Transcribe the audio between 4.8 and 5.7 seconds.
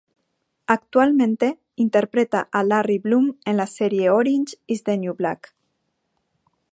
the New Black".